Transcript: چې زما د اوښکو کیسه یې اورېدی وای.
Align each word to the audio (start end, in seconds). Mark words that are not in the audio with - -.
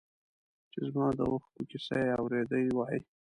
چې 0.71 0.79
زما 0.89 1.05
د 1.17 1.19
اوښکو 1.29 1.61
کیسه 1.69 1.95
یې 2.03 2.13
اورېدی 2.19 2.65
وای. 2.77 2.97